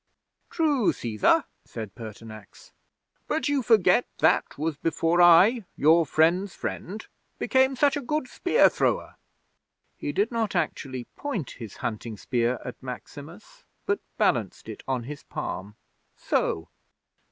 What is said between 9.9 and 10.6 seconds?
'He did not